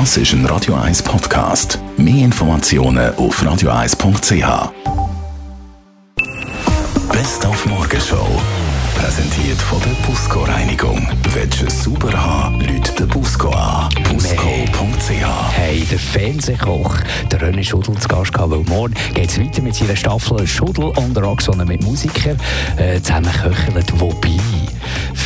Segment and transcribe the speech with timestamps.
[0.00, 1.78] Das ist ein Radio 1 Podcast.
[1.96, 4.72] Mehr Informationen auf radio1.ch.
[7.12, 8.26] Best auf Morgenshow.
[8.96, 11.06] Präsentiert von der Busco Reinigung.
[11.32, 13.88] Willst du es sauber haben, Leute den Busco an.
[14.10, 15.52] Busco.ch.
[15.52, 16.96] Hey, der Fernsehkoch,
[17.30, 20.86] der René Schudel zu Gast gehabt, weil morgen geht es weiter mit seiner Staffel Schudel
[20.96, 22.36] on the Rocks, mit Musikern
[22.78, 24.00] äh, zusammen köchelt.
[24.00, 24.40] Wobei,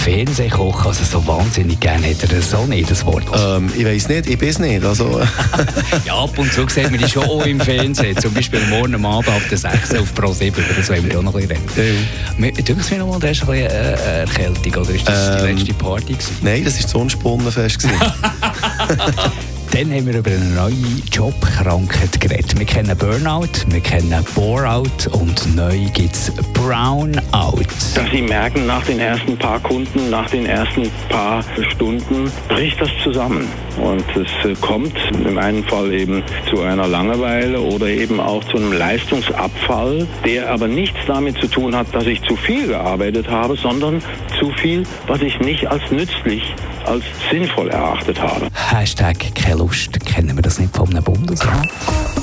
[0.09, 3.25] Fernsehkoch, also so wahnsinnig gerne hätte er so nicht, das Wort.
[3.37, 4.83] Ähm, ich weiß nicht, ich bin es nicht.
[4.83, 5.21] Also,
[6.07, 8.17] ja, ab und zu sieht man die schon auch im Fernsehen.
[8.17, 11.19] Zum Beispiel morgen am Abend ab der 6 auf Pro 7, über das wollen wir
[11.19, 12.09] auch noch ein bisschen reden.
[12.39, 12.63] Ja.
[12.63, 15.53] Du mir noch mal, du hast ein bisschen äh, Erkältung, oder ist das ähm, die
[15.53, 16.37] letzte Party gewesen?
[16.41, 17.89] Nein, das war das Unspunnenfest.
[19.73, 20.75] Dann haben wir über eine neue
[21.13, 22.59] Jobkrankheit geredet.
[22.59, 27.67] Wir kennen Burnout, wir kennen Boreout und neu gibt es Brownout.
[27.95, 32.91] Dass Sie merken, nach den ersten paar Kunden, nach den ersten paar Stunden bricht das
[33.03, 33.47] zusammen.
[33.81, 38.57] Und es äh, kommt im einen Fall eben zu einer Langeweile oder eben auch zu
[38.57, 43.57] einem Leistungsabfall, der aber nichts damit zu tun hat, dass ich zu viel gearbeitet habe,
[43.57, 44.03] sondern
[44.39, 46.43] zu viel, was ich nicht als nützlich
[46.85, 48.49] als sinnvoll erachtet habe.
[48.53, 49.99] Hashtag keine Lust.
[50.07, 51.69] Kennen wir das nicht vom Bundesrat?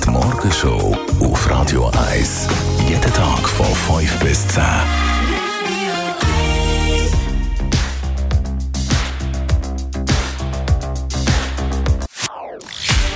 [0.03, 2.47] Die Morgenshow auf Radio 1.
[2.89, 4.63] Jeden Tag von 5 bis 10.